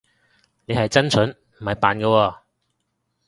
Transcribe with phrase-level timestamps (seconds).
[0.65, 1.29] 你係真蠢，
[1.59, 2.35] 唔係扮㗎喎